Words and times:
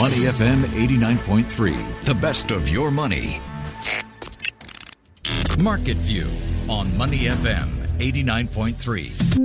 Money 0.00 0.20
FM 0.32 0.62
89.3, 0.62 2.04
the 2.06 2.14
best 2.14 2.52
of 2.52 2.70
your 2.70 2.90
money. 2.90 3.38
Market 5.62 5.98
View 5.98 6.26
on 6.70 6.96
Money 6.96 7.24
FM 7.24 7.86
89.3. 7.98 9.40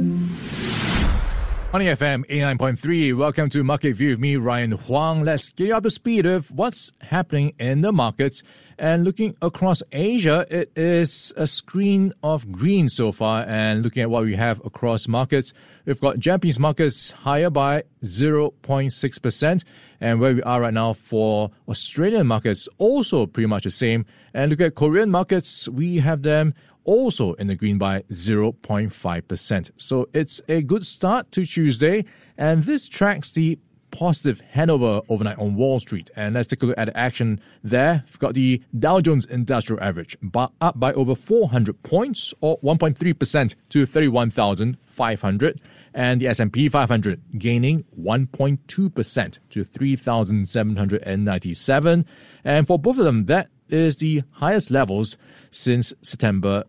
Money 1.73 1.85
FM 1.87 2.25
89.3. 2.27 3.17
Welcome 3.17 3.49
to 3.49 3.65
Market 3.65 3.97
View 3.97 4.11
with 4.11 4.19
me, 4.19 4.37
Ryan 4.37 4.71
Huang. 4.71 5.25
Let's 5.25 5.49
get 5.49 5.67
you 5.67 5.75
up 5.75 5.83
to 5.83 5.89
speed 5.89 6.25
of 6.25 6.49
what's 6.51 6.93
happening 7.01 7.53
in 7.59 7.81
the 7.81 7.91
markets. 7.91 8.41
And 8.77 9.05
looking 9.05 9.35
across 9.41 9.81
Asia, 9.91 10.45
it 10.49 10.71
is 10.75 11.33
a 11.37 11.47
screen 11.47 12.13
of 12.21 12.51
green 12.51 12.89
so 12.89 13.11
far. 13.11 13.43
And 13.47 13.83
looking 13.83 14.03
at 14.03 14.09
what 14.09 14.23
we 14.25 14.35
have 14.35 14.59
across 14.65 15.07
markets, 15.07 15.53
we've 15.85 16.01
got 16.01 16.19
Japanese 16.19 16.59
markets 16.59 17.11
higher 17.11 17.49
by 17.49 17.83
0.6%. 18.03 19.63
And 20.01 20.19
where 20.19 20.35
we 20.35 20.43
are 20.43 20.61
right 20.61 20.73
now 20.73 20.93
for 20.93 21.51
Australian 21.69 22.27
markets, 22.27 22.67
also 22.77 23.25
pretty 23.25 23.47
much 23.47 23.63
the 23.63 23.71
same. 23.71 24.05
And 24.33 24.51
look 24.51 24.59
at 24.59 24.75
Korean 24.75 25.09
markets, 25.09 25.69
we 25.69 25.99
have 25.99 26.23
them 26.23 26.53
also 26.83 27.33
in 27.33 27.47
the 27.47 27.55
green 27.55 27.77
by 27.77 28.01
0.5%. 28.11 29.71
So 29.77 30.07
it's 30.13 30.41
a 30.47 30.61
good 30.61 30.85
start 30.85 31.31
to 31.31 31.45
Tuesday, 31.45 32.05
and 32.37 32.63
this 32.63 32.87
tracks 32.87 33.31
the 33.31 33.57
positive 33.95 34.41
handover 34.53 35.01
overnight 35.09 35.39
on 35.39 35.55
Wall 35.55 35.79
Street. 35.79 36.11
And 36.15 36.35
let's 36.35 36.47
take 36.47 36.63
a 36.63 36.65
look 36.65 36.77
at 36.77 36.87
the 36.87 36.97
action 36.97 37.39
there. 37.63 38.03
We've 38.07 38.19
got 38.19 38.33
the 38.33 38.61
Dow 38.77 38.99
Jones 38.99 39.25
Industrial 39.25 39.81
Average 39.81 40.17
up 40.35 40.79
by 40.79 40.91
over 40.93 41.15
400 41.15 41.81
points, 41.83 42.33
or 42.41 42.59
1.3% 42.59 43.55
to 43.69 43.85
31,500 43.85 45.61
and 45.93 46.19
the 46.19 46.27
S&P 46.27 46.67
500 46.67 47.21
gaining 47.37 47.85
1.2% 47.97 49.39
to 49.49 49.63
3,797. 49.63 52.05
And 52.43 52.67
for 52.67 52.77
both 52.77 52.99
of 52.99 53.05
them, 53.05 53.27
that 53.27 53.47
is 53.69 53.95
the 53.95 54.23
highest 54.31 54.69
levels 54.69 55.17
since 55.51 55.93
September 56.01 56.65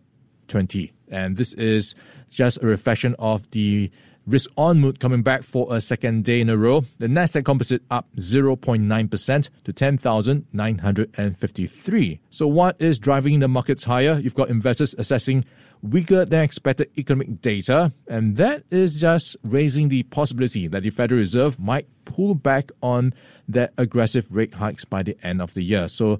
20. 0.47 0.93
And 1.09 1.35
this 1.35 1.51
is 1.53 1.93
just 2.29 2.63
a 2.63 2.65
reflection 2.65 3.17
of 3.19 3.51
the 3.51 3.91
risk 4.27 4.51
on 4.57 4.79
mood 4.79 4.99
coming 4.99 5.23
back 5.23 5.41
for 5.43 5.73
a 5.73 5.81
second 5.81 6.25
day 6.25 6.41
in 6.41 6.49
a 6.49 6.57
row. 6.57 6.83
The 6.99 7.07
Nasdaq 7.07 7.45
Composite 7.45 7.81
up 7.89 8.07
0.9% 8.17 9.49
to 9.63 9.73
10,953. 9.73 12.19
So 12.29 12.47
what 12.47 12.75
is 12.79 12.99
driving 12.99 13.39
the 13.39 13.47
markets 13.47 13.85
higher? 13.85 14.19
You've 14.19 14.35
got 14.35 14.49
investors 14.49 14.93
assessing 14.97 15.45
weaker 15.81 16.25
than 16.25 16.41
expected 16.41 16.89
economic 16.97 17.41
data, 17.41 17.93
and 18.07 18.35
that 18.35 18.63
is 18.69 18.99
just 18.99 19.37
raising 19.43 19.89
the 19.89 20.03
possibility 20.03 20.67
that 20.67 20.83
the 20.83 20.89
Federal 20.89 21.19
Reserve 21.19 21.59
might 21.59 21.87
pull 22.05 22.35
back 22.35 22.71
on 22.81 23.13
their 23.47 23.69
aggressive 23.77 24.31
rate 24.31 24.55
hikes 24.55 24.85
by 24.85 25.03
the 25.03 25.17
end 25.23 25.41
of 25.41 25.53
the 25.53 25.63
year. 25.63 25.87
So 25.87 26.19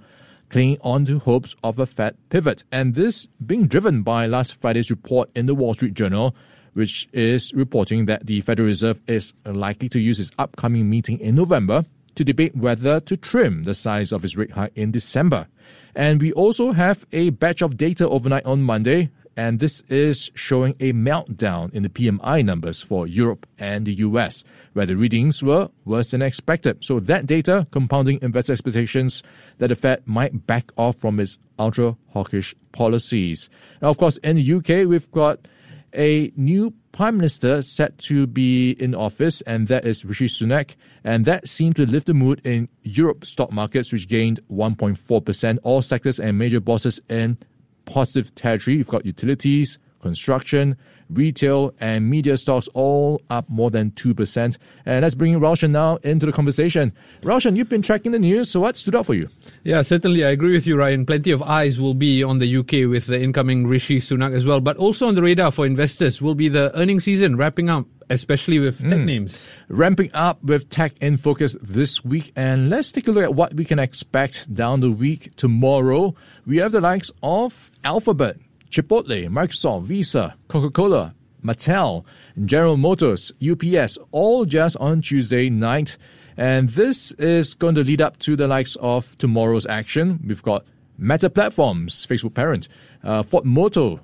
clinging 0.50 0.78
on 0.81 1.05
to 1.05 1.19
hopes 1.19 1.55
of 1.63 1.80
a 1.80 1.85
Fed 1.85 2.17
pivot. 2.30 2.63
And 2.72 2.95
this 2.95 3.28
being 3.45 3.67
driven 3.67 4.03
by 4.03 4.28
last 4.28 4.55
Friday's 4.55 4.89
report 4.89 5.30
in 5.35 5.45
the 5.45 5.55
Wall 5.55 5.73
Street 5.73 5.94
Journal, 5.94 6.33
which 6.78 7.09
is 7.11 7.56
reporting 7.56 8.06
that 8.06 8.28
the 8.28 8.39
Federal 8.42 8.67
Reserve 8.67 9.02
is 9.08 9.33
likely 9.44 9.89
to 9.89 10.00
use 10.00 10.20
its 10.20 10.30
upcoming 10.38 10.88
meeting 10.88 11.19
in 11.19 11.34
November 11.34 11.84
to 12.14 12.23
debate 12.23 12.56
whether 12.56 13.00
to 13.00 13.17
trim 13.17 13.64
the 13.64 13.73
size 13.73 14.11
of 14.11 14.23
its 14.23 14.38
rate 14.38 14.52
hike 14.52 14.72
in 14.75 14.92
December. 14.92 15.47
And 15.95 16.22
we 16.22 16.31
also 16.34 16.73
have 16.73 17.08
a 17.11 17.31
batch 17.31 17.64
of 17.64 17.78
data 17.78 18.08
overnight 18.08 18.45
on 18.45 18.61
Monday 18.61 19.09
and 19.36 19.59
this 19.59 19.81
is 19.81 20.30
showing 20.36 20.75
a 20.80 20.94
meltdown 20.94 21.73
in 21.73 21.81
the 21.81 21.89
PMI 21.89 22.45
numbers 22.45 22.84
for 22.84 23.08
Europe 23.08 23.47
and 23.58 23.86
the 23.86 23.94
US, 23.94 24.44
where 24.73 24.88
the 24.88 24.97
readings 24.97 25.44
were 25.44 25.69
worse 25.86 26.12
than 26.12 26.23
expected. 26.23 26.84
So 26.84 27.00
that 27.02 27.25
data 27.28 27.67
compounding 27.72 28.19
investor 28.22 28.53
expectations 28.53 29.22
that 29.59 29.67
the 29.67 29.75
Fed 29.75 30.02
might 30.06 30.45
back 30.45 30.72
off 30.75 30.97
from 30.97 31.19
its 31.19 31.38
ultra 31.58 31.97
hawkish 32.09 32.56
policies. 32.72 33.50
Now, 33.80 33.89
of 33.89 34.00
course, 34.00 34.17
in 34.17 34.38
the 34.38 34.53
UK, 34.53 34.88
we've 34.88 35.09
got 35.12 35.47
a 35.94 36.31
new 36.36 36.74
prime 36.92 37.18
minister 37.18 37.62
set 37.62 37.98
to 38.00 38.28
be 38.28 38.72
in 38.72 38.96
office, 38.96 39.42
and 39.42 39.68
that 39.68 39.86
is 39.86 40.03
Rishi 40.03 40.28
Sunak. 40.28 40.75
And 41.03 41.25
that 41.25 41.48
seemed 41.48 41.75
to 41.78 41.86
lift 41.86 42.08
the 42.08 42.14
mood 42.14 42.42
in 42.44 42.70
Europe 42.84 43.25
stock 43.25 43.52
markets, 43.52 43.92
which 43.94 44.08
gained 44.08 44.40
1.4%. 44.52 45.58
All 45.64 45.81
sectors 45.81 46.20
and 46.20 46.38
major 46.38 46.59
bourses 46.59 47.00
in 47.09 47.38
positive 47.86 48.34
territory. 48.36 48.78
You've 48.78 48.88
got 48.88 49.06
utilities, 49.06 49.80
construction, 50.02 50.78
retail, 51.09 51.73
and 51.79 52.09
media 52.09 52.38
stocks 52.38 52.68
all 52.73 53.22
up 53.29 53.50
more 53.50 53.69
than 53.69 53.91
2%. 53.91 54.57
And 54.85 55.01
let's 55.01 55.16
bring 55.16 55.40
Roshan 55.40 55.72
now 55.72 55.97
into 55.97 56.25
the 56.25 56.31
conversation. 56.31 56.94
Roshan, 57.23 57.56
you've 57.56 57.69
been 57.69 57.81
tracking 57.81 58.12
the 58.12 58.19
news, 58.19 58.51
so 58.51 58.59
what 58.59 58.78
stood 58.78 58.95
out 58.95 59.06
for 59.06 59.13
you? 59.13 59.29
Yeah, 59.63 59.81
certainly. 59.81 60.25
I 60.25 60.29
agree 60.29 60.53
with 60.53 60.68
you, 60.68 60.78
Ryan. 60.78 61.06
Plenty 61.06 61.31
of 61.31 61.41
eyes 61.41 61.79
will 61.79 61.94
be 61.94 62.23
on 62.23 62.40
the 62.40 62.57
UK 62.57 62.90
with 62.90 63.07
the 63.07 63.22
incoming 63.22 63.68
Rishi 63.68 64.00
Sunak 64.00 64.34
as 64.34 64.45
well. 64.45 64.59
But 64.59 64.78
also 64.78 65.07
on 65.07 65.16
the 65.16 65.22
radar 65.22 65.51
for 65.51 65.66
investors 65.66 66.22
will 66.22 66.35
be 66.35 66.47
the 66.47 66.75
earnings 66.78 67.06
season 67.06 67.35
wrapping 67.35 67.69
up 67.69 67.85
especially 68.09 68.59
with 68.59 68.79
tech 68.81 69.00
mm. 69.00 69.06
names. 69.06 69.45
Ramping 69.68 70.12
up 70.13 70.44
with 70.44 70.69
tech 70.69 70.94
in 71.01 71.18
focus 71.18 71.56
this 71.62 72.03
week. 72.03 72.31
And 72.35 72.69
let's 72.69 72.91
take 72.91 73.07
a 73.07 73.12
look 73.12 73.24
at 73.24 73.35
what 73.35 73.53
we 73.53 73.66
can 73.66 73.79
expect 73.79 74.53
down 74.53 74.81
the 74.81 74.91
week 74.91 75.35
tomorrow. 75.35 76.16
We 76.45 76.57
have 76.57 76.72
the 76.72 76.81
likes 76.81 77.12
of 77.22 77.72
Alphabet, 77.84 78.38
Chipotle, 78.69 79.28
Microsoft, 79.29 79.83
Visa, 79.83 80.35
Coca 80.47 80.69
Cola, 80.69 81.13
Mattel, 81.44 82.03
General 82.45 82.78
Motors, 82.78 83.31
UPS, 83.41 83.97
all 84.11 84.45
just 84.45 84.78
on 84.78 85.01
Tuesday 85.01 85.50
night. 85.50 85.97
And 86.35 86.69
this 86.69 87.11
is 87.13 87.53
going 87.53 87.75
to 87.75 87.83
lead 87.83 88.01
up 88.01 88.19
to 88.19 88.35
the 88.35 88.47
likes 88.47 88.75
of 88.77 89.17
tomorrow's 89.17 89.66
action. 89.66 90.19
We've 90.25 90.44
got 90.44 90.66
Meta 90.97 91.29
Platforms, 91.29 92.06
Facebook 92.06 92.33
parent, 92.33 92.67
uh, 93.03 93.23
Ford 93.23 93.45
Motor, 93.45 94.01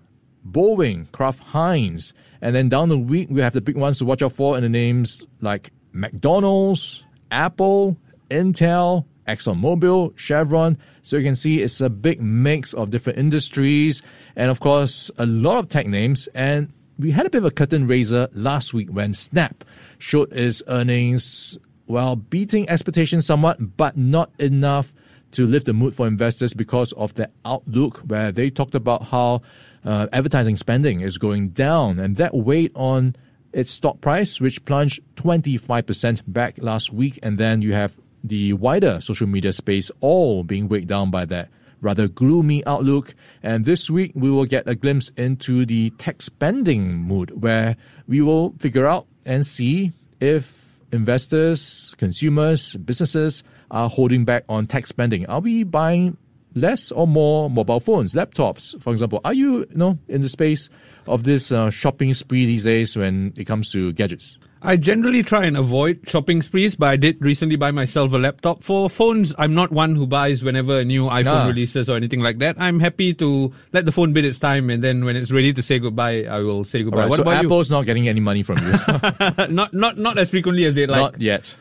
Boeing, 0.49 1.11
Kraft 1.11 1.39
Heinz. 1.39 2.13
And 2.41 2.55
then 2.55 2.69
down 2.69 2.89
the 2.89 2.97
week, 2.97 3.27
we 3.29 3.41
have 3.41 3.53
the 3.53 3.61
big 3.61 3.77
ones 3.77 3.99
to 3.99 4.05
watch 4.05 4.21
out 4.21 4.33
for 4.33 4.57
in 4.57 4.63
the 4.63 4.69
names 4.69 5.27
like 5.41 5.71
McDonald's, 5.91 7.03
Apple, 7.29 7.97
Intel, 8.29 9.05
ExxonMobil, 9.27 10.17
Chevron. 10.17 10.77
So 11.01 11.17
you 11.17 11.23
can 11.23 11.35
see 11.35 11.61
it's 11.61 11.81
a 11.81 11.89
big 11.89 12.21
mix 12.21 12.73
of 12.73 12.89
different 12.89 13.19
industries 13.19 14.01
and 14.35 14.49
of 14.49 14.59
course 14.59 15.11
a 15.17 15.25
lot 15.25 15.57
of 15.57 15.69
tech 15.69 15.87
names. 15.87 16.27
And 16.33 16.71
we 16.99 17.11
had 17.11 17.25
a 17.25 17.29
bit 17.29 17.39
of 17.39 17.45
a 17.45 17.51
curtain 17.51 17.87
raiser 17.87 18.29
last 18.33 18.73
week 18.73 18.89
when 18.89 19.13
Snap 19.13 19.63
showed 19.97 20.31
its 20.31 20.61
earnings, 20.67 21.57
well, 21.87 22.15
beating 22.15 22.69
expectations 22.69 23.25
somewhat, 23.25 23.77
but 23.77 23.97
not 23.97 24.31
enough 24.39 24.93
to 25.31 25.47
lift 25.47 25.65
the 25.65 25.73
mood 25.73 25.95
for 25.95 26.07
investors 26.07 26.53
because 26.53 26.91
of 26.93 27.13
the 27.15 27.29
outlook 27.43 27.97
where 27.99 28.31
they 28.31 28.49
talked 28.49 28.75
about 28.75 29.05
how 29.05 29.41
uh, 29.83 30.07
advertising 30.13 30.55
spending 30.55 31.01
is 31.01 31.17
going 31.17 31.49
down 31.49 31.99
and 31.99 32.15
that 32.17 32.33
weighed 32.33 32.71
on 32.75 33.15
its 33.51 33.69
stock 33.69 34.01
price, 34.01 34.41
which 34.41 34.63
plunged 34.65 34.99
25% 35.15 36.21
back 36.27 36.57
last 36.57 36.91
week. 36.91 37.19
And 37.21 37.37
then 37.37 37.61
you 37.61 37.73
have 37.73 37.99
the 38.23 38.53
wider 38.53 39.01
social 39.01 39.27
media 39.27 39.51
space 39.51 39.91
all 39.99 40.43
being 40.43 40.67
weighed 40.67 40.87
down 40.87 41.11
by 41.11 41.25
that 41.25 41.49
rather 41.83 42.07
gloomy 42.07 42.65
outlook. 42.65 43.13
And 43.43 43.65
this 43.65 43.89
week, 43.89 44.13
we 44.15 44.31
will 44.31 44.45
get 44.45 44.67
a 44.67 44.75
glimpse 44.75 45.11
into 45.17 45.65
the 45.65 45.91
tech 45.91 46.21
spending 46.21 46.95
mood 46.95 47.41
where 47.43 47.75
we 48.07 48.21
will 48.21 48.55
figure 48.59 48.87
out 48.87 49.05
and 49.25 49.45
see 49.45 49.91
if 50.19 50.79
investors, 50.91 51.93
consumers, 51.97 52.75
businesses 52.77 53.43
are 53.69 53.89
holding 53.89 54.23
back 54.25 54.45
on 54.47 54.67
tech 54.67 54.87
spending. 54.87 55.25
Are 55.25 55.39
we 55.39 55.63
buying 55.63 56.17
less 56.55 56.91
or 56.91 57.07
more 57.07 57.49
mobile 57.49 57.79
phones, 57.79 58.13
laptops, 58.13 58.79
for 58.81 58.91
example? 58.91 59.21
Are 59.25 59.33
you, 59.33 59.59
you 59.59 59.75
know, 59.75 59.97
in 60.07 60.21
the 60.21 60.29
space 60.29 60.69
of 61.07 61.23
this 61.23 61.51
uh, 61.51 61.69
shopping 61.69 62.13
spree 62.13 62.45
these 62.45 62.63
days 62.63 62.95
when 62.95 63.33
it 63.35 63.45
comes 63.45 63.71
to 63.71 63.91
gadgets? 63.93 64.37
I 64.65 64.77
generally 64.77 65.23
try 65.23 65.43
and 65.43 65.57
avoid 65.57 66.07
shopping 66.07 66.41
sprees, 66.41 66.75
but 66.75 66.87
I 66.87 66.95
did 66.95 67.21
recently 67.21 67.57
buy 67.57 67.71
myself 67.71 68.13
a 68.13 68.17
laptop. 68.17 68.63
For 68.63 68.89
phones, 68.89 69.35
I'm 69.37 69.53
not 69.53 69.73
one 69.73 69.93
who 69.95 70.07
buys 70.07 70.41
whenever 70.41 70.79
a 70.79 70.85
new 70.85 71.07
iPhone 71.07 71.25
nah. 71.25 71.47
releases 71.47 71.89
or 71.89 71.97
anything 71.97 72.21
like 72.21 72.37
that. 72.37 72.55
I'm 72.57 72.79
happy 72.79 73.13
to 73.15 73.51
let 73.73 73.83
the 73.83 73.91
phone 73.91 74.13
bid 74.13 74.23
its 74.23 74.39
time, 74.39 74.69
and 74.69 74.81
then 74.81 75.03
when 75.03 75.17
it's 75.17 75.33
ready 75.33 75.51
to 75.51 75.61
say 75.61 75.79
goodbye, 75.79 76.23
I 76.23 76.39
will 76.39 76.63
say 76.63 76.81
goodbye. 76.81 77.01
Right, 77.01 77.09
what 77.09 77.17
so 77.17 77.23
about 77.23 77.43
Apple's 77.43 77.69
you? 77.69 77.75
not 77.75 77.85
getting 77.85 78.07
any 78.07 78.21
money 78.21 78.41
from 78.41 78.59
you? 78.59 78.71
not 79.53 79.73
not 79.73 79.97
not 79.97 80.17
as 80.17 80.29
frequently 80.29 80.63
as 80.63 80.73
they'd 80.75 80.89
like. 80.89 81.01
Not 81.11 81.21
yet. 81.21 81.57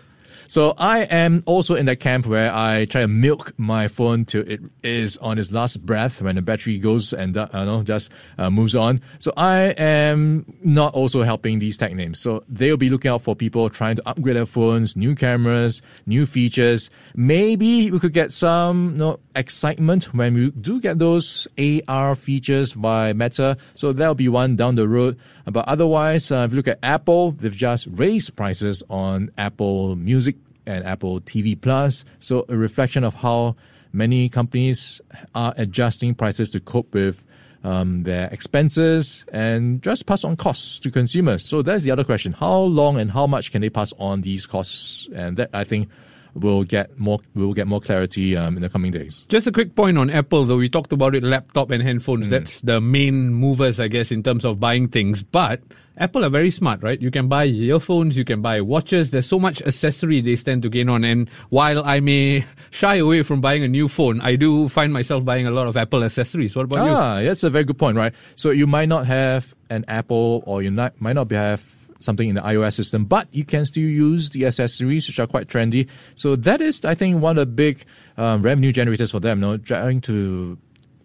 So 0.53 0.75
I 0.77 1.05
am 1.05 1.43
also 1.47 1.77
in 1.77 1.87
that 1.87 2.01
camp 2.01 2.27
where 2.27 2.55
I 2.55 2.85
try 2.85 3.01
to 3.01 3.09
milk 3.09 3.55
my 3.57 3.89
phone 3.89 4.27
till 4.27 4.47
it 4.47 4.61
is 4.83 5.17
on 5.17 5.39
its 5.39 5.51
last 5.51 5.81
breath 5.81 6.21
when 6.21 6.37
the 6.37 6.43
battery 6.43 6.79
goes 6.79 7.15
and 7.15 7.35
uh, 7.35 7.49
you 7.55 7.65
know 7.65 7.83
just 7.83 8.13
uh, 8.37 8.51
moves 8.51 8.77
on. 8.77 9.01
So 9.19 9.33
I 9.35 9.73
am 9.79 10.45
not 10.63 10.93
also 10.93 11.23
helping 11.23 11.59
these 11.59 11.79
tech 11.79 11.95
names. 11.95 12.21
So 12.21 12.45
they'll 12.51 12.77
be 12.77 12.91
looking 12.91 13.11
out 13.11 13.23
for 13.23 13.35
people 13.35 13.71
trying 13.71 13.97
to 13.97 14.07
upgrade 14.07 14.37
their 14.37 14.45
phones, 14.45 14.95
new 14.95 15.15
cameras, 15.15 15.81
new 16.05 16.27
features. 16.27 16.91
Maybe 17.17 17.91
we 17.91 17.99
could 17.99 18.13
get 18.13 18.31
some 18.31 18.91
you 18.93 18.99
know, 18.99 19.21
excitement 19.35 20.13
when 20.13 20.35
we 20.35 20.51
do 20.51 20.83
get 20.83 20.99
those 20.99 21.49
AR 21.89 22.15
features 22.15 22.75
by 22.75 23.15
Meta. 23.15 23.57
So 23.75 23.95
that'll 23.95 24.15
be 24.15 24.29
one 24.29 24.57
down 24.57 24.75
the 24.75 24.87
road. 24.87 25.19
But 25.45 25.67
otherwise, 25.69 26.31
uh, 26.31 26.45
if 26.47 26.53
you 26.53 26.57
look 26.57 26.69
at 26.69 26.79
Apple, 26.83 27.33
they've 27.33 27.55
just 27.55 27.89
raised 27.91 28.37
prices 28.37 28.83
on 28.89 29.31
Apple 29.37 29.97
Music 29.97 30.37
and 30.67 30.85
Apple 30.85 31.21
TV 31.21 31.61
Plus. 31.61 32.05
So 32.21 32.45
a 32.49 32.57
reflection 32.57 33.05
of 33.05 33.15
how 33.15 33.57
many 33.93 34.29
companies 34.29 35.01
are 35.35 35.55
adjusting 35.57 36.15
prices 36.15 36.51
to 36.51 36.61
cope 36.61 36.95
with 36.95 37.27
um, 37.65 38.03
their 38.03 38.29
expenses 38.33 39.25
and 39.33 39.83
just 39.83 40.07
pass 40.07 40.25
on 40.25 40.37
costs 40.37 40.79
to 40.81 40.91
consumers. 40.91 41.45
So 41.45 41.63
that's 41.63 41.85
the 41.85 41.91
other 41.91 42.05
question: 42.05 42.33
how 42.33 42.59
long 42.59 42.99
and 42.99 43.11
how 43.11 43.27
much 43.27 43.53
can 43.53 43.61
they 43.61 43.71
pass 43.71 43.93
on 43.99 44.23
these 44.23 44.47
costs? 44.47 45.09
And 45.15 45.37
that 45.37 45.51
I 45.53 45.65
think 45.65 45.89
we'll 46.35 46.65
get 46.65 46.99
more 46.99 47.21
we'll 47.35 47.53
get 47.53 47.67
more 47.67 47.81
clarity 47.81 48.37
um, 48.37 48.57
in 48.57 48.63
the 48.63 48.69
coming 48.69 48.93
days. 48.93 49.25
Just 49.29 49.47
a 49.47 49.53
quick 49.53 49.75
point 49.75 49.99
on 49.99 50.11
Apple, 50.11 50.45
though 50.45 50.57
we 50.57 50.69
talked 50.69 50.93
about 50.93 51.15
it, 51.15 51.23
laptop 51.23 51.71
and 51.71 51.83
handphones. 51.83 52.25
Mm. 52.25 52.31
That's 52.31 52.61
the 52.63 52.81
main 52.81 53.33
movers, 53.35 53.81
I 53.81 53.89
guess, 53.89 54.11
in 54.11 54.23
terms 54.23 54.45
of 54.45 54.61
buying 54.61 54.89
things. 54.89 55.23
But 55.23 55.61
Apple 55.99 56.25
are 56.25 56.31
very 56.31 56.51
smart, 56.51 56.83
right? 56.83 57.01
You 57.01 57.11
can 57.11 57.29
buy 57.29 57.45
earphones, 57.45 58.17
you 58.17 58.25
can 58.25 58.41
buy 58.41 58.61
watches. 58.61 59.11
There's 59.11 59.27
so 59.27 59.39
much 59.39 59.61
accessory 59.63 60.21
they 60.21 60.37
stand 60.37 60.63
to 60.63 60.69
gain 60.69 60.89
on. 60.89 61.05
And 61.05 61.29
while 61.51 61.85
I 61.85 62.01
may 62.01 62.45
shy 62.71 62.97
away 62.97 63.23
from 63.23 63.41
buying 63.41 63.63
a 63.63 63.69
new 63.69 63.89
phone, 63.89 64.21
I 64.21 64.37
do 64.37 64.69
find 64.69 64.93
myself 64.93 65.25
buying 65.25 65.47
a 65.47 65.51
lot 65.51 65.67
of 65.67 65.77
Apple 65.77 66.03
accessories. 66.03 66.57
What 66.57 66.65
about 66.65 66.79
ah, 66.79 66.87
you? 66.87 66.93
Ah, 66.93 67.29
that's 67.29 67.45
a 67.45 67.51
very 67.51 67.65
good 67.65 67.79
point, 67.79 67.97
right? 67.97 68.15
So 68.37 68.51
you 68.51 68.67
might 68.67 68.89
not 68.89 69.07
have 69.07 69.55
an 69.69 69.85
Apple 69.89 70.43
or 70.47 70.63
you 70.63 70.71
not, 70.71 70.99
might 71.01 71.15
not 71.15 71.29
be 71.29 71.37
have 71.37 71.82
something 72.03 72.29
in 72.29 72.35
the 72.35 72.43
iOS 72.43 72.75
system, 72.75 73.05
but 73.05 73.29
you 73.33 73.45
can 73.45 73.65
still 73.65 73.83
use 73.83 74.31
the 74.31 74.47
accessories, 74.47 75.07
which 75.09 75.19
are 75.19 75.27
quite 75.27 75.49
trendy. 75.49 75.89
So 76.15 76.37
that 76.37 76.61
is, 76.61 76.85
I 76.85 76.95
think, 76.95 77.21
one 77.21 77.39
of 77.39 77.43
the 77.43 77.55
big 77.55 77.85
um, 78.17 78.43
revenue 78.43 78.73
generators 78.73 79.11
for 79.11 79.21
them, 79.21 79.39
you 79.39 79.49
know, 79.49 79.57
trying 79.57 80.01
to 80.03 80.59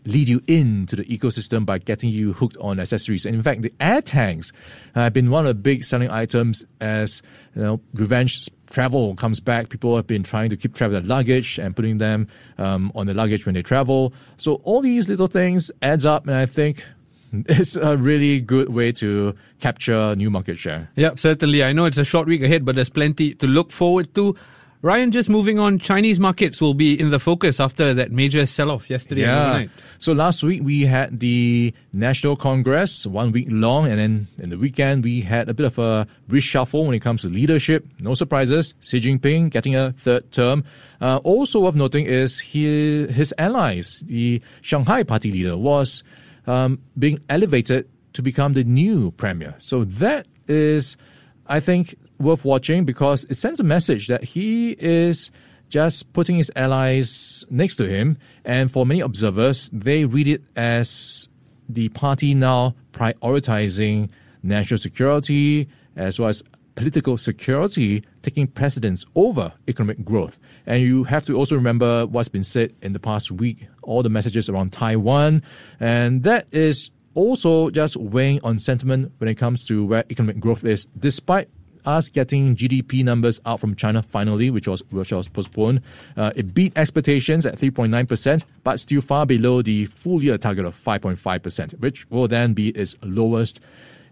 lead 0.07 0.29
you 0.29 0.41
into 0.47 0.95
the 0.95 1.03
ecosystem 1.05 1.65
by 1.65 1.77
getting 1.77 2.09
you 2.09 2.33
hooked 2.33 2.57
on 2.57 2.79
accessories. 2.79 3.25
And 3.25 3.35
in 3.35 3.43
fact, 3.43 3.61
the 3.61 3.71
AirTags 3.81 4.53
have 4.95 5.13
been 5.13 5.29
one 5.29 5.45
of 5.45 5.49
the 5.49 5.61
big 5.61 5.83
selling 5.83 6.09
items 6.09 6.65
as 6.79 7.21
you 7.55 7.61
know 7.61 7.81
revenge 7.93 8.49
travel 8.69 9.15
comes 9.15 9.39
back. 9.39 9.69
People 9.69 9.95
have 9.95 10.07
been 10.07 10.23
trying 10.23 10.49
to 10.49 10.57
keep 10.57 10.73
track 10.73 10.87
of 10.87 10.93
their 10.93 11.01
luggage 11.01 11.59
and 11.59 11.75
putting 11.75 11.97
them 11.97 12.27
um, 12.57 12.91
on 12.95 13.07
the 13.07 13.13
luggage 13.13 13.45
when 13.45 13.55
they 13.55 13.61
travel. 13.61 14.13
So 14.37 14.55
all 14.63 14.81
these 14.81 15.09
little 15.09 15.27
things 15.27 15.71
adds 15.81 16.05
up, 16.05 16.25
and 16.25 16.35
I 16.35 16.45
think 16.45 16.85
it's 17.31 17.75
a 17.75 17.97
really 17.97 18.41
good 18.41 18.69
way 18.69 18.91
to 18.93 19.35
capture 19.59 20.15
new 20.15 20.29
market 20.29 20.57
share. 20.57 20.89
Yep, 20.95 21.19
certainly. 21.19 21.63
I 21.63 21.73
know 21.73 21.85
it's 21.85 21.97
a 21.97 22.05
short 22.05 22.27
week 22.27 22.41
ahead, 22.41 22.65
but 22.65 22.75
there's 22.75 22.89
plenty 22.89 23.33
to 23.35 23.47
look 23.47 23.71
forward 23.71 24.13
to. 24.15 24.35
Ryan, 24.83 25.11
just 25.11 25.27
moving 25.27 25.57
on, 25.57 25.79
Chinese 25.79 26.19
markets 26.19 26.61
will 26.61 26.75
be 26.75 26.99
in 26.99 27.09
the 27.09 27.17
focus 27.17 27.59
after 27.59 27.95
that 27.95 28.11
major 28.11 28.45
sell 28.45 28.69
off 28.69 28.91
yesterday 28.91 29.21
yeah. 29.21 29.65
So 29.97 30.13
last 30.13 30.43
week 30.43 30.61
we 30.63 30.83
had 30.83 31.19
the 31.19 31.73
National 31.93 32.35
Congress, 32.35 33.07
one 33.07 33.31
week 33.31 33.47
long, 33.49 33.87
and 33.87 33.99
then 33.99 34.27
in 34.37 34.51
the 34.51 34.57
weekend 34.57 35.03
we 35.03 35.21
had 35.21 35.49
a 35.49 35.55
bit 35.55 35.65
of 35.65 35.79
a 35.79 36.07
reshuffle 36.29 36.85
when 36.85 36.93
it 36.93 36.99
comes 36.99 37.23
to 37.23 37.27
leadership. 37.29 37.87
No 37.99 38.13
surprises. 38.13 38.75
Xi 38.81 38.99
Jinping 38.99 39.49
getting 39.49 39.75
a 39.75 39.93
third 39.93 40.31
term. 40.31 40.63
Uh, 41.01 41.17
also 41.23 41.59
worth 41.61 41.75
noting 41.75 42.05
is 42.05 42.39
he, 42.39 43.07
his 43.07 43.33
allies, 43.39 44.03
the 44.05 44.41
Shanghai 44.61 45.01
party 45.01 45.31
leader, 45.31 45.57
was 45.57 46.03
um, 46.47 46.79
being 46.97 47.19
elevated 47.29 47.87
to 48.13 48.21
become 48.21 48.53
the 48.53 48.63
new 48.63 49.11
premier. 49.11 49.55
So 49.59 49.83
that 49.83 50.25
is, 50.47 50.97
I 51.45 51.59
think, 51.59 51.95
worth 52.19 52.43
watching 52.43 52.85
because 52.85 53.25
it 53.25 53.35
sends 53.35 53.59
a 53.59 53.63
message 53.63 54.07
that 54.07 54.23
he 54.23 54.71
is 54.71 55.29
just 55.69 56.13
putting 56.13 56.37
his 56.37 56.51
allies 56.55 57.45
next 57.49 57.75
to 57.75 57.87
him. 57.87 58.17
And 58.45 58.71
for 58.71 58.85
many 58.85 59.01
observers, 59.01 59.69
they 59.71 60.05
read 60.05 60.27
it 60.27 60.41
as 60.55 61.27
the 61.69 61.89
party 61.89 62.33
now 62.33 62.75
prioritizing 62.93 64.09
national 64.41 64.77
security 64.77 65.67
as 65.95 66.19
well 66.19 66.29
as 66.29 66.43
political 66.75 67.17
security 67.17 68.03
taking 68.27 68.45
precedence 68.45 69.05
over 69.15 69.53
economic 69.69 70.03
growth. 70.03 70.37
And 70.65 70.81
you 70.81 71.05
have 71.05 71.25
to 71.27 71.37
also 71.37 71.55
remember 71.55 72.05
what's 72.05 72.27
been 72.27 72.43
said 72.43 72.73
in 72.81 72.91
the 72.91 72.99
past 72.99 73.31
week, 73.31 73.69
all 73.83 74.03
the 74.03 74.09
messages 74.09 74.49
around 74.49 74.73
Taiwan. 74.73 75.43
And 75.79 76.23
that 76.23 76.45
is 76.51 76.91
also 77.13 77.69
just 77.69 77.95
weighing 77.95 78.41
on 78.43 78.59
sentiment 78.59 79.13
when 79.19 79.29
it 79.29 79.35
comes 79.35 79.65
to 79.67 79.85
where 79.85 80.03
economic 80.11 80.41
growth 80.41 80.65
is, 80.65 80.87
despite 80.99 81.47
us 81.85 82.09
getting 82.09 82.53
GDP 82.53 83.01
numbers 83.01 83.39
out 83.45 83.61
from 83.61 83.75
China 83.75 84.03
finally, 84.03 84.49
which 84.49 84.67
was 84.67 84.83
which 84.89 85.13
was 85.13 85.29
postponed. 85.29 85.79
Uh, 86.17 86.33
it 86.35 86.53
beat 86.53 86.73
expectations 86.75 87.45
at 87.45 87.57
3.9%, 87.57 88.43
but 88.65 88.77
still 88.77 88.99
far 88.99 89.25
below 89.25 89.61
the 89.61 89.85
full 89.85 90.21
year 90.21 90.37
target 90.37 90.65
of 90.65 90.75
5.5%, 90.75 91.79
which 91.79 92.09
will 92.09 92.27
then 92.27 92.53
be 92.53 92.71
its 92.71 92.97
lowest 93.03 93.61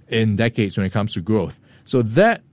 in 0.07 0.37
decades 0.37 0.77
when 0.77 0.85
it 0.85 0.93
comes 0.93 1.13
to 1.15 1.21
growth. 1.21 1.59
So 1.83 2.01
that 2.01 2.43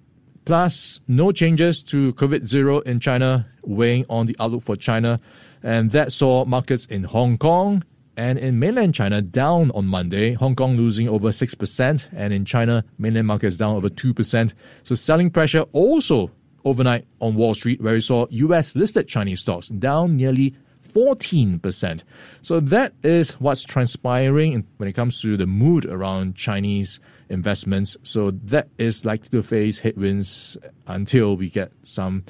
plus 0.45 1.01
no 1.09 1.33
changes 1.33 1.83
to 1.85 2.13
COVID 2.15 2.45
zero 2.45 2.81
in 2.81 3.01
China, 3.01 3.47
weighing 3.63 4.05
on 4.09 4.27
the 4.27 4.37
outlook 4.41 4.63
for 4.63 4.77
China. 4.77 5.21
And 5.63 5.91
that 5.93 6.13
saw 6.13 6.45
markets 6.45 6.87
in 6.87 7.05
Hong 7.05 7.39
Kong 7.39 7.85
and 8.17 8.39
in 8.39 8.59
mainland 8.59 8.95
China 8.95 9.23
down 9.23 9.71
on 9.73 9.87
Monday. 9.87 10.35
Hong 10.35 10.55
Kong 10.55 10.77
losing 10.77 11.09
over 11.09 11.29
6%, 11.29 12.09
and 12.13 12.33
in 12.33 12.45
China, 12.45 12.85
mainland 12.99 13.27
markets 13.27 13.57
down 13.57 13.77
over 13.77 13.89
2%. 13.89 14.55
So 14.83 14.95
selling 14.95 15.31
pressure 15.31 15.63
also 15.73 16.31
overnight 16.65 17.07
on 17.21 17.35
Wall 17.35 17.55
Street, 17.55 17.81
where 17.81 17.95
we 17.95 18.01
saw 18.01 18.27
US 18.31 18.77
listed 18.77 19.09
Chinese 19.09 19.41
stocks 19.41 19.69
down 19.69 20.17
nearly 20.17 20.55
14%. 20.83 22.03
So 22.41 22.61
that 22.61 22.93
is 23.03 23.35
what's 23.41 23.65
transpiring 23.65 24.67
when 24.77 24.89
it 24.89 24.93
comes 24.93 25.21
to 25.23 25.37
the 25.37 25.47
mood 25.47 25.87
around 25.87 26.37
Chinese 26.37 27.01
investments. 27.29 27.97
So 28.03 28.31
that 28.31 28.69
is 28.79 29.05
likely 29.05 29.31
to 29.31 29.43
face 29.43 29.79
headwinds 29.79 30.57
until 30.87 31.37
we 31.37 31.49
get 31.49 31.73
some 31.85 32.25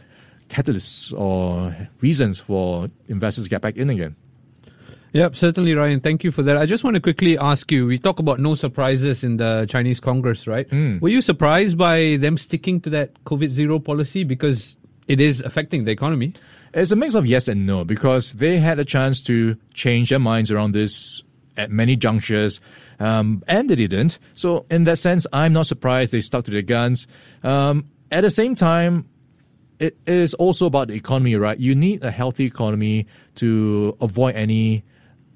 catalysts 0.49 1.13
or 1.19 1.89
reasons 2.01 2.41
for 2.41 2.89
investors 3.09 3.45
to 3.45 3.51
get 3.51 3.63
back 3.63 3.77
in 3.77 3.91
again. 3.91 4.17
Yep, 5.13 5.37
certainly, 5.37 5.75
Ryan. 5.75 6.01
Thank 6.01 6.25
you 6.25 6.31
for 6.31 6.43
that. 6.43 6.57
I 6.57 6.65
just 6.65 6.85
want 6.85 6.95
to 6.95 7.01
quickly 7.01 7.37
ask 7.37 7.71
you 7.71 7.87
we 7.87 7.99
talk 7.99 8.19
about 8.19 8.41
no 8.41 8.55
surprises 8.55 9.23
in 9.23 9.37
the 9.37 9.67
Chinese 9.69 10.01
Congress, 10.01 10.47
right? 10.47 10.69
Mm. 10.71 11.03
Were 11.03 11.11
you 11.11 11.21
surprised 11.21 11.77
by 11.77 12.17
them 12.17 12.39
sticking 12.39 12.81
to 12.83 12.91
that 12.91 13.23
COVID 13.25 13.53
zero 13.53 13.79
policy 13.79 14.25
because 14.25 14.79
it 15.09 15.21
is 15.21 15.43
affecting 15.43 15.85
the 15.85 15.91
economy? 15.91 16.33
It's 16.75 16.91
a 16.91 16.97
mix 16.97 17.15
of 17.15 17.27
yes 17.27 17.49
and 17.49 17.67
no 17.67 17.85
because 17.85 18.33
they 18.33 18.59
had 18.59 18.79
a 18.79 18.85
chance 18.85 19.23
to 19.25 19.57
change 19.75 20.11
their 20.11 20.19
minds 20.19 20.51
around 20.51 20.73
this 20.73 21.23
at 21.57 21.71
many 21.71 21.97
junctures, 21.97 22.61
um, 22.99 23.43
and 23.47 23.69
they 23.69 23.75
didn't. 23.75 24.19
So, 24.35 24.65
in 24.71 24.85
that 24.85 24.99
sense, 24.99 25.27
I'm 25.33 25.53
not 25.53 25.67
surprised 25.67 26.13
they 26.13 26.23
stuck 26.23 26.45
to 26.47 26.51
their 26.51 26.63
guns. 26.63 27.07
Um, 27.43 27.91
at 28.11 28.23
the 28.23 28.31
same 28.31 28.55
time, 28.55 29.09
it 29.79 29.99
is 30.07 30.33
also 30.35 30.67
about 30.67 30.89
the 30.89 30.95
economy, 30.95 31.35
right? 31.37 31.59
You 31.59 31.75
need 31.75 32.03
a 32.03 32.11
healthy 32.11 32.45
economy 32.45 33.06
to 33.37 33.96
avoid 34.01 34.35
any 34.35 34.85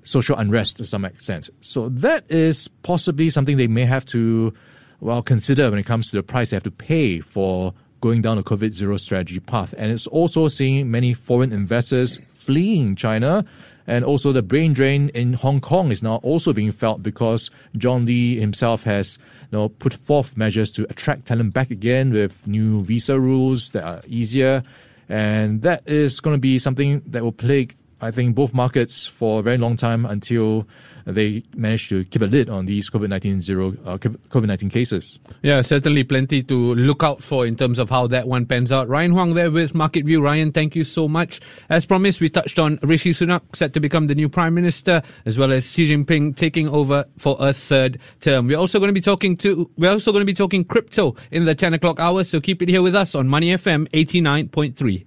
social 0.04 0.38
unrest 0.38 0.76
to 0.76 0.84
some 0.84 1.04
extent. 1.04 1.50
So 1.60 1.88
that 1.88 2.30
is 2.30 2.68
possibly 2.82 3.28
something 3.28 3.56
they 3.56 3.66
may 3.66 3.84
have 3.84 4.04
to, 4.06 4.54
well, 5.00 5.20
consider 5.20 5.68
when 5.68 5.80
it 5.80 5.86
comes 5.86 6.10
to 6.10 6.16
the 6.16 6.22
price 6.22 6.50
they 6.50 6.56
have 6.56 6.62
to 6.62 6.70
pay 6.70 7.20
for 7.20 7.74
going 8.00 8.22
down 8.22 8.36
the 8.36 8.42
COVID 8.42 8.70
zero 8.72 8.96
strategy 8.96 9.40
path. 9.40 9.74
And 9.76 9.90
it's 9.90 10.06
also 10.06 10.48
seeing 10.48 10.90
many 10.90 11.14
foreign 11.14 11.52
investors 11.52 12.20
fleeing 12.34 12.96
China. 12.96 13.44
And 13.88 14.04
also 14.04 14.32
the 14.32 14.42
brain 14.42 14.72
drain 14.72 15.10
in 15.10 15.34
Hong 15.34 15.60
Kong 15.60 15.92
is 15.92 16.02
now 16.02 16.16
also 16.16 16.52
being 16.52 16.72
felt 16.72 17.02
because 17.02 17.50
John 17.76 18.04
Lee 18.04 18.38
himself 18.38 18.82
has 18.82 19.18
you 19.52 19.58
know, 19.58 19.68
put 19.68 19.94
forth 19.94 20.36
measures 20.36 20.72
to 20.72 20.84
attract 20.90 21.26
talent 21.26 21.54
back 21.54 21.70
again 21.70 22.12
with 22.12 22.46
new 22.46 22.82
visa 22.82 23.18
rules 23.18 23.70
that 23.70 23.84
are 23.84 24.02
easier. 24.06 24.62
And 25.08 25.62
that 25.62 25.86
is 25.86 26.18
going 26.18 26.34
to 26.34 26.40
be 26.40 26.58
something 26.58 27.02
that 27.06 27.22
will 27.22 27.32
plague 27.32 27.76
I 28.00 28.10
think 28.10 28.34
both 28.34 28.52
markets 28.52 29.06
for 29.06 29.40
a 29.40 29.42
very 29.42 29.56
long 29.56 29.76
time 29.76 30.04
until 30.04 30.66
they 31.06 31.42
managed 31.54 31.88
to 31.90 32.04
keep 32.04 32.20
a 32.20 32.26
lid 32.26 32.50
on 32.50 32.66
these 32.66 32.90
COVID 32.90 33.08
nineteen 33.08 33.40
zero 33.40 33.68
uh, 33.86 33.96
COVID 33.96 34.46
nineteen 34.46 34.68
cases. 34.68 35.18
Yeah, 35.42 35.62
certainly 35.62 36.02
plenty 36.04 36.42
to 36.42 36.74
look 36.74 37.02
out 37.02 37.22
for 37.22 37.46
in 37.46 37.56
terms 37.56 37.78
of 37.78 37.88
how 37.88 38.06
that 38.08 38.26
one 38.26 38.44
pans 38.44 38.72
out. 38.72 38.88
Ryan 38.88 39.12
Huang 39.12 39.34
there 39.34 39.50
with 39.50 39.74
Market 39.74 40.04
View. 40.04 40.20
Ryan, 40.20 40.52
thank 40.52 40.74
you 40.74 40.84
so 40.84 41.06
much. 41.06 41.40
As 41.70 41.86
promised, 41.86 42.20
we 42.20 42.28
touched 42.28 42.58
on 42.58 42.78
Rishi 42.82 43.12
Sunak 43.12 43.42
set 43.54 43.72
to 43.74 43.80
become 43.80 44.08
the 44.08 44.14
new 44.14 44.28
Prime 44.28 44.54
Minister, 44.54 45.00
as 45.24 45.38
well 45.38 45.52
as 45.52 45.70
Xi 45.70 45.90
Jinping 45.90 46.36
taking 46.36 46.68
over 46.68 47.04
for 47.16 47.36
a 47.38 47.54
third 47.54 47.98
term. 48.20 48.48
We're 48.48 48.58
also 48.58 48.78
going 48.78 48.90
to 48.90 48.94
be 48.94 49.00
talking 49.00 49.36
to 49.38 49.70
we're 49.78 49.92
also 49.92 50.12
going 50.12 50.22
to 50.22 50.26
be 50.26 50.34
talking 50.34 50.64
crypto 50.64 51.14
in 51.30 51.44
the 51.44 51.54
ten 51.54 51.72
o'clock 51.72 52.00
hour. 52.00 52.24
So 52.24 52.40
keep 52.40 52.60
it 52.60 52.68
here 52.68 52.82
with 52.82 52.96
us 52.96 53.14
on 53.14 53.28
Money 53.28 53.50
FM 53.50 53.88
eighty 53.94 54.20
nine 54.20 54.48
point 54.48 54.76
three. 54.76 55.06